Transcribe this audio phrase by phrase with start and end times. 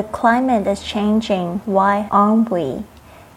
[0.00, 1.60] The climate is changing.
[1.66, 2.84] Why aren't we?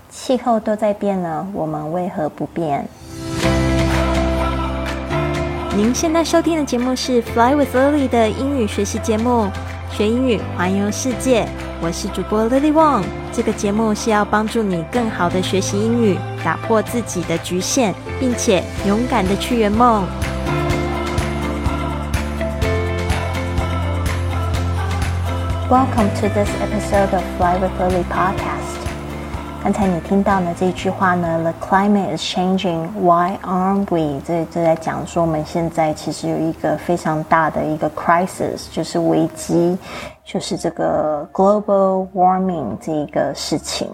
[0.10, 2.88] 气候都在变了，我们为何不变？
[5.76, 9.50] 您现在收听的节目是 Fly with Lily 的英语学习节目，
[9.92, 11.46] 学英语环游世界。
[11.82, 13.04] 我是主播 Lily Wong。
[13.34, 20.06] 这个节目是要帮助你更好的学习英语，打破自己的局限，并且勇敢的去圆梦。
[25.73, 28.79] Welcome to this episode of Fly with Lily podcast.
[29.63, 32.89] 刚才你听到呢这句话呢，The climate is changing.
[33.01, 34.21] Why aren't we？
[34.25, 39.77] 这这在讲说我们现在其实有一个非常大的一个 crisis，就是危机，
[40.25, 43.89] 就是这个 global warming 这一个事情。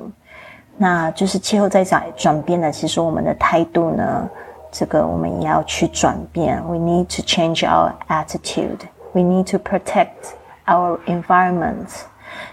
[0.77, 4.29] 那就是气候在转转变呢，其实我们的态度呢，
[4.71, 6.63] 这个我们也要去转变。
[6.69, 8.79] We need to change our attitude.
[9.13, 10.35] We need to protect.
[10.70, 12.04] Our environment，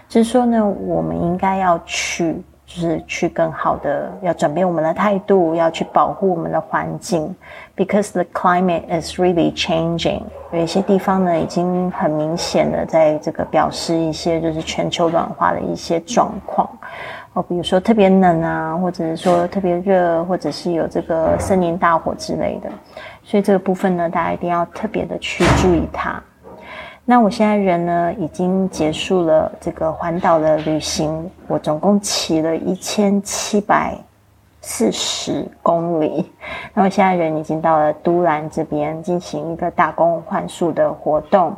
[0.09, 2.33] 就是说呢，我们应该要去，
[2.65, 7.35] 就是去更好的，要转变我们的态度，要去保护我们的环境。
[7.75, 16.67] Because the climate is really changing，有一些地方呢，已经很明显的在这个表示一些就是全球暖化的一些状况。
[17.33, 22.69] 哦，比如说特别冷啊，或者是说特别热，或者是有这个森林大火之类的。
[23.23, 26.19] 所以这个部分呢，大家一定要特别的去注意它。
[27.09, 33.97] 那我现在人呢，已经结束了这个环岛的旅行，我总共骑了一千七百
[34.59, 36.29] 四十公里。
[36.75, 41.55] 那我现在人已经到了都兰这边进行一个打工换宿的活动。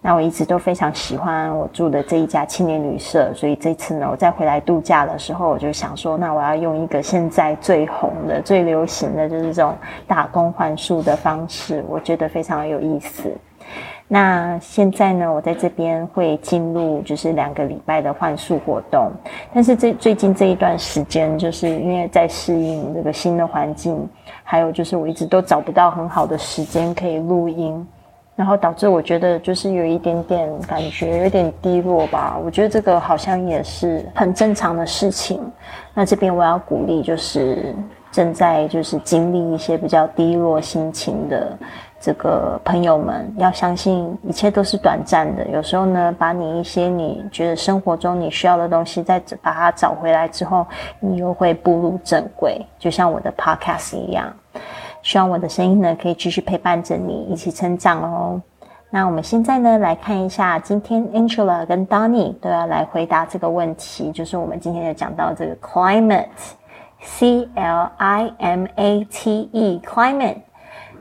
[0.00, 9.74] 那我一直都非常喜欢我住的这一家青年旅社，所以这次呢，我再回来度假的时候，我就想说，那我要用一个现在最红的、最流行的就是这种
[10.06, 13.36] 打工换宿的方式，我觉得非常有意思。
[14.06, 19.10] 那现在呢，我在这边会进入就是两个礼拜的换宿活动，
[19.52, 24.06] 但是这最近这一段时间，就是因为在适应这个新的环境，
[24.42, 27.84] 还有就是我一直都找不到很好的时间可以录音，
[28.36, 32.38] 然后导致我觉得就是有一点点感觉有点低落吧。
[32.44, 35.40] 我觉得这个好像也是很正常的事情。
[35.94, 37.74] 那这边我要鼓励，就是
[38.12, 41.58] 正在就是经历一些比较低落心情的。
[42.04, 45.48] 这个朋友们要相信，一切都是短暂的。
[45.48, 50.66] 有时候呢，把你一些你觉得生活中你需要的东西，再把它找回来之后，
[51.00, 52.60] 你又会步入正轨。
[52.78, 54.30] 就像我的 podcast 一样，
[55.00, 58.38] 希望我的声音呢可以继续陪伴着你一起成长哦。
[58.90, 70.42] 那我们现在呢来看一下，今天 Angela 跟 Donny 都要来回答这个问题，就是我们今天要讲到这个 climate，C L I M A T E，climate。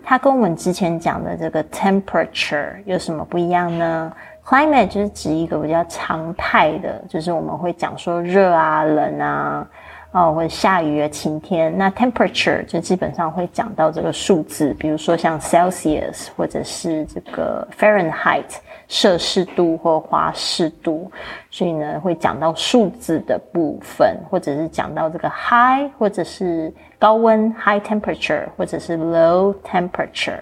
[0.03, 4.13] 它跟我们之前讲的这个 temperature 有什么不一样呢
[4.45, 9.67] ？climate 就是指一个比较常态的，就是我们会讲说热啊、冷啊。
[10.11, 11.75] 哦，或者下雨啊，晴天。
[11.75, 18.43] 那 temperature 就基本上会讲到这个数字，比如说像 Celsius 或者是这个 Fahrenheit
[18.87, 21.11] 摄氏度或华氏度，
[21.49, 30.39] 所以呢会讲到数字的部分，或者是讲到这个 high 或者是高温 high temperature 或者是 low temperature。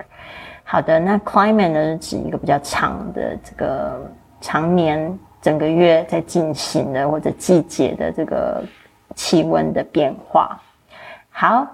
[0.63, 8.63] 好的，那 climate 呢是指一个比较长的这个常年整个月在进行的或者季节的这个。
[9.13, 10.58] 气温的变化。
[11.29, 11.68] 好，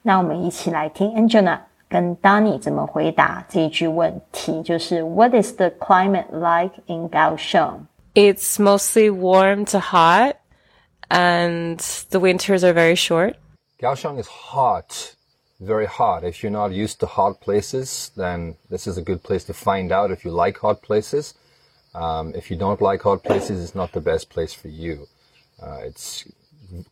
[0.00, 1.58] 那我们一起来听 Angela
[1.89, 7.87] 跟 Danny 怎么回答这一句问题，就是 What is the climate like in Kaohsiung?
[8.15, 10.35] It's mostly warm to hot,
[11.09, 11.77] and
[12.09, 13.35] the winters are very short.
[13.79, 15.15] Kaohsiung is hot,
[15.59, 16.23] very hot.
[16.23, 19.91] If you're not used to hot places, then this is a good place to find
[19.91, 21.33] out if you like hot places.
[21.95, 25.07] Um, if you don't like hot places, it's not the best place for you.
[25.61, 26.25] Uh, it's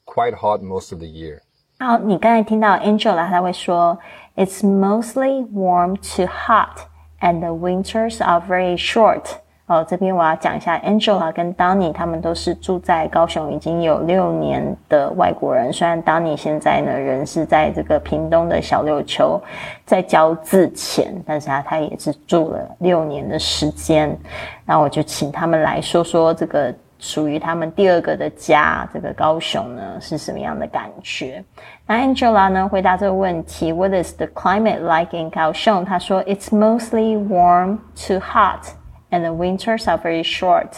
[0.05, 1.41] quite hot most of the year.
[1.78, 3.98] 好，你刚才听到 Angela，她会说
[4.34, 6.86] ，It's mostly warm to hot,
[7.20, 9.24] and the winters are very short。
[9.66, 15.70] 哦，这边我要讲一下，Angela 跟 Donny 他们都是住在高雄已经有六年的外国人。
[15.70, 19.38] 虽然 Donny 现在呢人是在这个屏东的小琉球
[19.84, 24.16] 在交字前，但是他他也是住了六年的时间。
[24.64, 26.74] 那我就请他们来说说这个。
[26.98, 31.44] 属于他们第二个的家，这个高雄呢是什么样的感觉？
[31.86, 35.84] 那 Angela 呢回答这个问题：What is the climate like in 高雄？
[35.84, 38.72] 他说：It's mostly warm to hot,
[39.10, 40.68] and the winters are very short.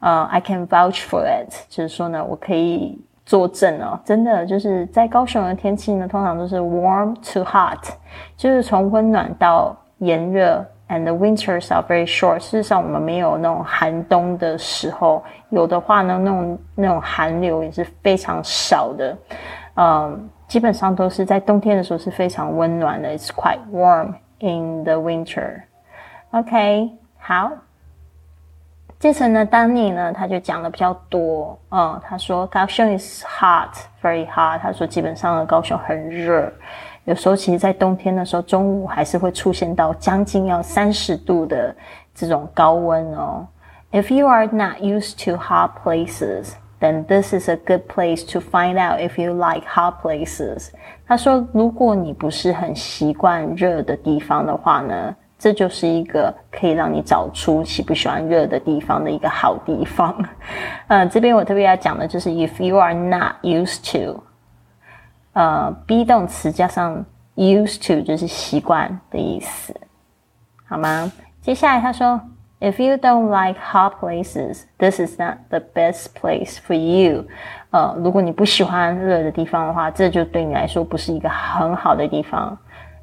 [0.00, 7.78] 呃、，I can vouch for it，就是说呢，我可以作证哦，真的就是在高雄的天气呢，通常都是 warm to hot，
[8.36, 10.66] 就是从温暖到炎热。
[10.92, 12.38] And the winters are very short。
[12.40, 19.16] 事实上，我们没有那种寒冬的时候，有的话呢，那种那种寒流也是非常少的。
[19.76, 23.08] 嗯，基本上都是在冬天的时候是非常温暖的。
[23.16, 25.62] It's quite warm in the winter.
[26.32, 27.50] OK，好。
[28.98, 31.58] 接着呢，丹尼呢，他就讲的比较多。
[31.70, 34.60] 嗯，他说高雄 is hot, very hot。
[34.60, 36.52] 他说基本上呢，高雄很热。
[37.04, 41.74] 有时候其实，在冬天的时候，中午还是会出现到将近要三十度的
[42.14, 43.46] 这种高温哦。
[43.90, 48.74] If you are not used to hot places, then this is a good place to find
[48.74, 50.68] out if you like hot places。
[51.06, 60.16] 他说，如果你不是很习惯热的地方的话呢，这就是一个可以让你找出喜不喜欢热的地方的一个好地方。
[60.86, 64.22] 呃，这边我特别要讲的就是，if you are not used to。
[65.32, 67.04] 呃，be 动词加上
[67.36, 69.74] used to 就是习惯的意思，
[70.66, 71.10] 好吗？
[71.40, 72.20] 接下来他说
[72.60, 77.24] ，If you don't like hot places, this is not the best place for you。
[77.70, 82.56] 呃，如果你不喜欢热的地方的话，这就对你来说不是一个很好的地方。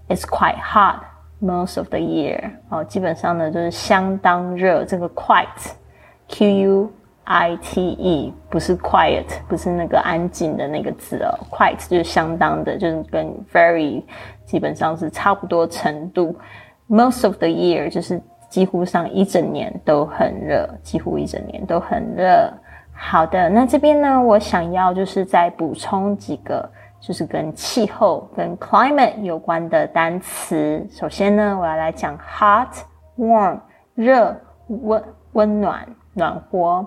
[0.07, 1.01] It's quite hot
[1.41, 2.51] most of the year。
[2.69, 4.85] 哦，基本上呢就是相当热。
[4.85, 6.91] 这个 quite，Q U。
[7.29, 14.03] I T E 不是 quiet，不是那个安静的那个字哦，quiet 就是相当的，就是跟 very
[14.45, 16.35] 基本上是差不多程度。
[16.87, 22.51] Most of the year 就是几乎上一整年都很热，几乎一整年都很热。
[22.91, 26.67] 好的，那这边呢，我想要就是再补充几个，
[26.99, 30.83] 就是跟气候跟 climate 有关的单词。
[30.89, 32.69] 首先呢，我要来讲 hot、
[33.19, 33.59] warm
[33.93, 34.35] 热、
[34.65, 35.03] 温
[35.33, 36.83] 温暖、暖和。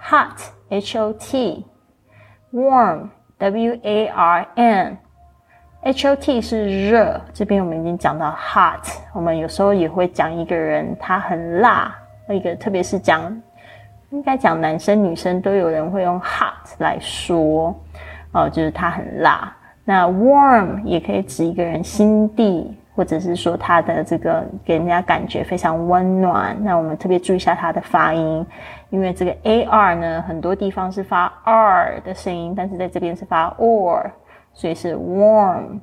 [0.00, 0.38] Hot
[0.68, 1.64] h o t
[2.52, 3.08] warm
[3.38, 4.98] w a r n
[5.82, 11.94] h o t 是热，这边我们已经讲到 hot，我们有时候也会讲一个人他很辣，
[12.28, 13.22] 一个特别是讲
[14.10, 17.74] 应该讲男生女生都有人会用 hot 来说，
[18.32, 19.54] 哦，就是他很辣。
[19.84, 22.76] 那 warm 也可以指一个人心地。
[22.96, 28.46] 或者是说它的这个给人家感觉非常温暖，那我们特别注意一下它的发音，
[28.88, 34.10] 因为这个 a r 呢，很多地方是发 r 的声音，但是在这边是发 or，
[34.54, 35.76] 所以是 warm，warm，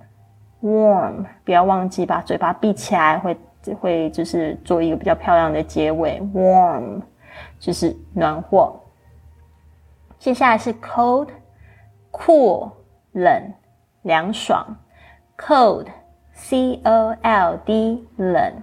[1.45, 3.37] 不要忘记把嘴巴闭起来，会
[3.79, 6.99] 会就是做一个比较漂亮的结尾，warm，
[7.59, 8.75] 就是暖和。
[10.17, 12.71] 接下来是 cold，cool，
[13.11, 13.53] 冷，
[14.01, 14.65] 凉爽
[15.37, 15.85] ，cold。
[16.33, 18.53] C O L D 冷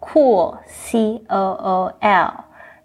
[0.00, 2.32] ，cool C O O L。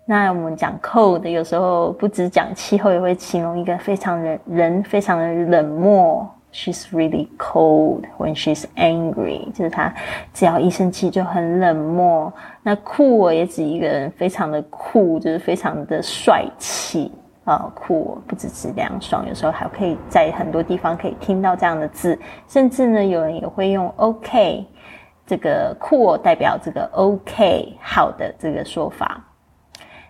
[0.05, 6.29] 那我们讲 cold，有时候不只讲气候，也会形容一个非常人人非常的冷漠。
[6.53, 9.93] She's really cold when she's angry，就是她
[10.33, 12.31] 只要一生气就很冷漠。
[12.63, 17.11] 那 cool 也指一个人非常的酷，就是非常的帅气。
[17.45, 24.65] 啊，酷不只是凉爽，有时候还可以在很多地方可以听到这样的字，甚至呢，有人也会用 OK，
[25.27, 29.23] 这个酷代表这个 OK 好的这个说法。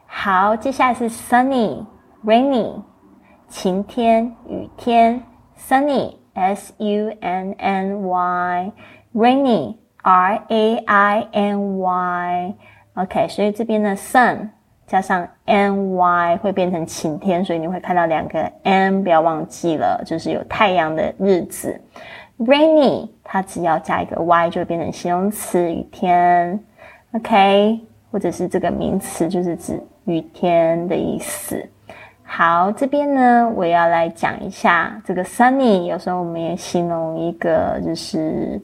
[0.05, 2.81] 好，接下来是 sunny，rainy，
[3.49, 5.21] 晴天、雨天
[5.59, 8.01] ，sunny，S U N N
[9.13, 9.73] Y，rainy，R
[10.47, 14.51] A I N Y，OK，所以这边的 sun。
[14.87, 21.81] 加上 n y 会变成晴天，所以你会看到两个 n，不要忘记了，就是有太阳的日子。
[22.39, 26.59] rainy 它只要加一个 y 就会变成形容词，雨天。
[27.13, 27.79] OK，
[28.11, 31.67] 或者是这个名词就是指雨天的意思。
[32.23, 38.61] 好，这边呢我要来讲一下这个 sunny，有时候我们也形容一个就是。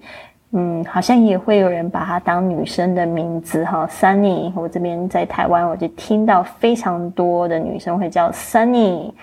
[0.54, 4.52] 嗯，好像也会有人把它当女生的名字哈，Sunny。
[4.54, 9.14] 我这边在台湾，我就听到非常多的女生会叫 Sunny，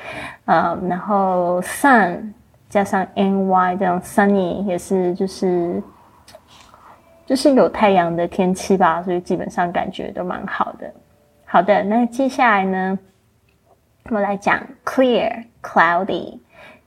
[0.47, 2.33] 呃，然后 Sun
[2.71, 5.83] 加上 ny 这样 Sunny 也是就是
[7.27, 10.91] 就是有太阳的天气吧，所以基本上感觉都蛮好的。
[11.45, 12.99] 好的，那接下来呢，
[14.11, 16.39] 我来讲 Clear Cloudy。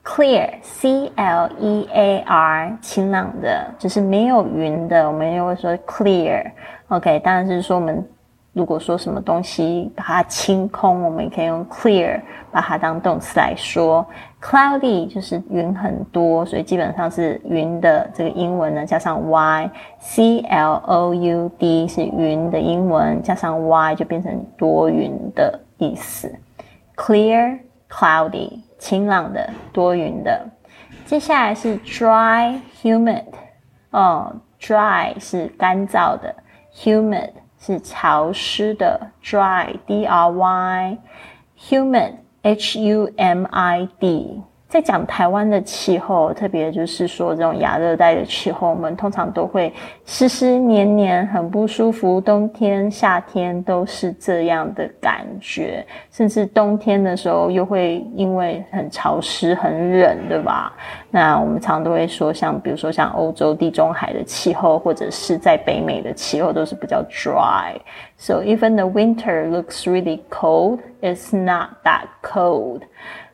[0.03, 5.07] Clear, C L E A R，晴朗的，就是没有云的。
[5.07, 8.03] 我们又会说 clear，OK，当然是说我们
[8.51, 12.19] 如果说什么东西把它清空，我们也可以用 clear
[12.51, 14.03] 把它当动词来说。
[14.41, 26.33] Cloudy 就是云很多，所以基本上是云的这个英文呢加上 y，C L O U D 是云的英文，加上 y 就变成多云的意思。
[26.95, 28.61] Clear, cloudy。
[28.81, 30.49] 晴朗的、多云的。
[31.05, 33.25] 接下来是 dry humid，
[33.91, 36.35] 哦，dry 是干燥的
[36.73, 40.99] ，humid 是潮湿的，dry，d r y，humid，h
[42.81, 44.41] u m i d。
[44.71, 49.73] 在讲台湾的气候，特别就是说这种亚热带的气候，我们通常都会
[50.05, 52.21] 湿湿黏黏，很不舒服。
[52.21, 60.71] 冬天、夏天都是这样的感觉，甚至冬天的时候又会因为很潮湿、很冷，对吧？
[61.09, 67.75] 那我们常都会说，像比如说像欧洲地中海的气候，或者是在北美的气候，都是比较 dry。
[68.15, 72.83] So even the winter looks really cold, it's not that cold.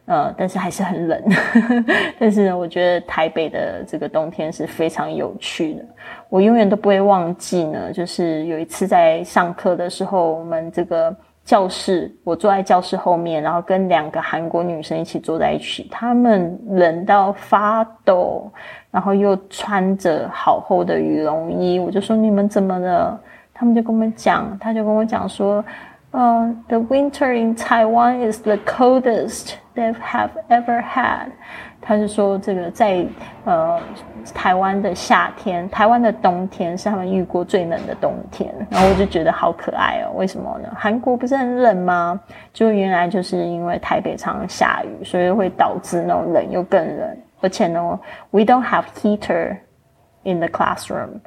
[0.07, 1.21] 呃，但是还是很冷。
[2.17, 5.85] 但是呢，我觉得台北的这个冬天是非常有趣的。
[6.29, 18.49] 我永远都不会忘记呢，就是有一次在上课的时候，我们这个教室，我坐在教室后面，然后跟两个韩国女生一起坐在一起，她们冷到发抖，
[18.89, 21.79] 然后又穿着好厚的羽绒衣。
[21.79, 23.19] 我就说你们怎么了？
[23.53, 25.61] 他们就跟我们讲，他就跟我讲说。
[26.13, 31.27] Uh, the winter in Taiwan is the coldest they have ever had。
[31.79, 33.05] 他是说，这个在
[33.45, 33.79] 呃
[34.33, 38.53] 台湾的夏天，台湾的冬天是他们遇过最冷的冬天。
[38.69, 40.67] 然后我就觉得好可爱哦，为什么呢？
[40.75, 42.19] 韩国不是很冷吗？
[42.51, 47.17] 就原来就是因为台北常常下雨，所以会导致那种冷又更冷。
[47.39, 47.99] 而且呢
[48.31, 49.55] ，we don't have heater
[50.23, 51.19] in the classroom。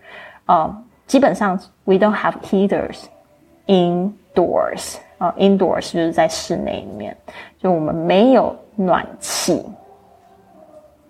[0.45, 0.77] 啊，
[1.07, 3.05] 基本上 we don't have heaters
[3.67, 7.16] in Doors 啊，indoors 就是在室内里面，
[7.58, 9.66] 就我们没有暖气，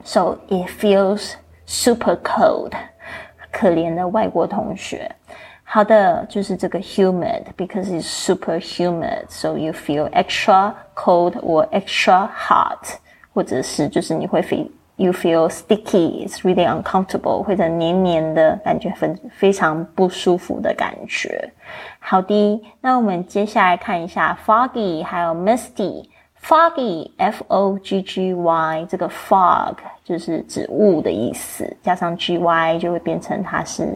[0.03, 1.33] so it feels
[1.65, 2.71] super cold。
[3.51, 5.09] 可怜的外国同学。
[5.63, 12.97] 好的，就是这个 humid because it's super humid, so you feel extra cold or extra hot，
[13.33, 14.67] 或者是就是你会 feel
[15.00, 21.50] you feel sticky, it's really uncomfortable，或者黏黏的感觉，很非常不舒服的感觉。
[21.98, 26.04] 好的，那我们接下来看一下 foggy，还有 misty。
[26.42, 33.86] Foggy，f o g g y，这个 fog 就是指雾的意思，加上 g y 就会变成它是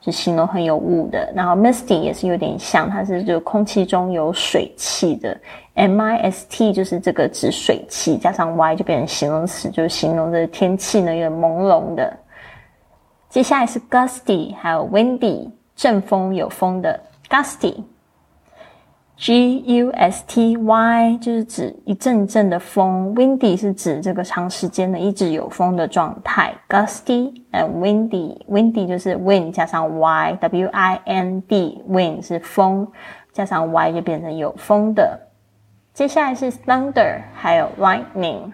[0.00, 1.32] 就形容很有雾的。
[1.34, 5.36] 然后 misty 也是有点像，它是就空气中有水汽的。
[5.74, 12.14] m i s t 就是这个指水汽，加上 y 就变成形容词，就是形容的天气呢有点朦胧的。
[13.30, 17.76] 接下来是 gusty，还有 windy，阵风有风的 gusty。
[19.22, 26.52] G U S T Y 就是指一阵阵的风，windy 是指这个长时间的一直有风的状态。
[26.68, 32.88] gusty and windy，windy 就是 wind 加上 y，w i n d，wind 是风，
[33.32, 35.16] 加上 y 就变成有风的。
[35.94, 38.50] 接下来是 thunder，还有 lightning。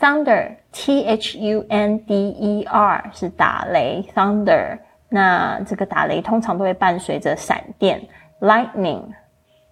[0.00, 4.76] thunder，t h u n d e r 是打雷，thunder。
[5.08, 8.02] 那这个打雷通常都会伴随着闪电
[8.40, 9.04] ，lightning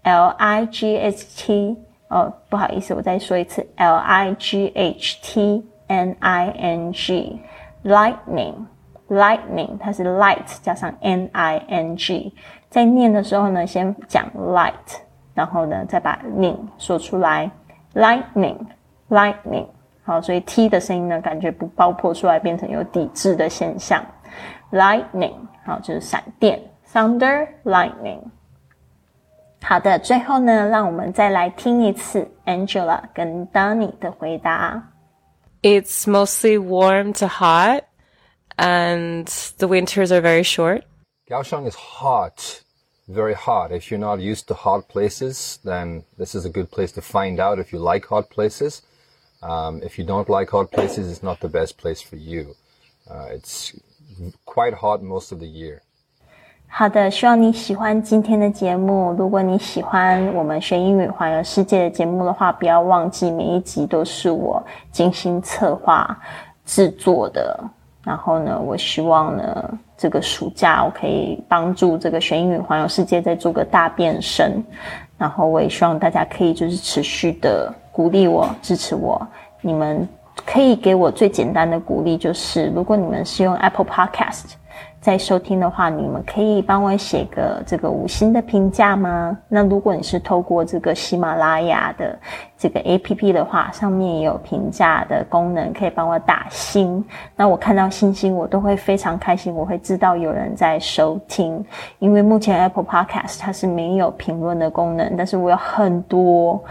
[0.02, 1.76] L I G H T
[2.08, 12.34] 哦，不好意思，我再说一次，l i g h t n i n g，lightning，lightning，它是 light 加上 n i n g，
[12.68, 14.98] 在念的时候呢，先讲 light，
[15.32, 17.50] 然后呢再把 ning 说出来
[17.94, 19.64] ，lightning，lightning，
[20.02, 24.04] 好，所以 t 的声音呢，感觉不爆破出来，变成有抵制的现象。
[24.70, 25.32] Lightning，
[25.64, 28.20] 好，就是闪电，thunder lightning。
[29.61, 34.93] 好的，最后呢，让我们再来听一次 Angela 跟 Danny 的回答。
[35.61, 37.83] It's mostly warm to hot,
[38.57, 39.25] and
[39.57, 40.83] the winters are very short.
[41.27, 42.61] Kaohsiung is hot,
[43.07, 43.71] very hot.
[43.71, 47.39] If you're not used to hot places, then this is a good place to find
[47.39, 48.83] out if you like hot places.
[49.41, 52.55] Um, if you don't like hot places, it's not the best place for you.
[53.09, 53.73] Uh, it's
[54.45, 55.81] quite hot most of the year.
[56.74, 59.12] 好的，希望你喜欢今天的节目。
[59.12, 64.60] 如果你喜欢我们学英语环游世界的节目的话，不要忘记每一集都是我
[64.90, 66.18] 精心策划
[66.64, 67.62] 制作的。
[68.02, 74.64] 然后呢，我希望呢，这个暑假我可以帮助这个学英语环游世界再做个大变身。
[75.18, 79.20] 然后我也希望大家可以就是持续的鼓励我、支持我。
[79.60, 80.08] 你们。
[80.46, 84.54] 可以给我最简单的鼓励，就是如果你们是用 Apple Podcast。
[85.02, 89.36] 在收听的话，你们可以帮我写个这个五星的评价吗？
[89.48, 92.16] 那如果你是透过这个喜马拉雅的
[92.56, 97.04] 这个 A P P 的话，上面也有评价的功能，可以帮我打星。
[97.34, 101.64] 那我看到星星，我都会非常开心，我会知道有人在收听。
[101.98, 106.62] 因为目前 Apple Podcast 它是没有评论的功能，但是我有很多。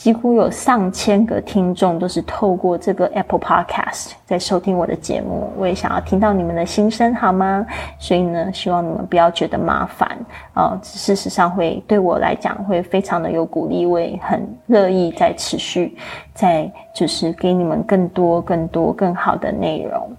[0.00, 7.66] 几乎有上千个听众都是透过这个 Apple Podcast 在收听我的节目，我也想要听到你们的心声，好吗？
[7.98, 10.18] 所以呢，希望你们不要觉得麻烦
[10.54, 15.94] 啊，事实上会对我来讲会非常的有鼓励，我也很乐意在持续
[16.32, 20.10] 在就是给你们更多、更多、更好的内容，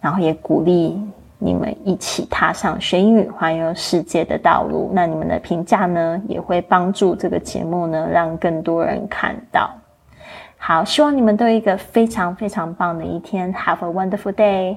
[0.00, 0.98] 然后也鼓励。
[1.38, 9.70] 你们一起踏上学英语环游世界的道路，那你们的评价呢，也会帮助这个节目呢，让更多人看到。
[10.56, 14.76] 好，希望你们都有一个非常非常棒的一天，Have a wonderful day。